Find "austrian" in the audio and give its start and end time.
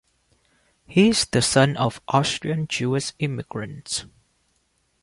2.07-2.65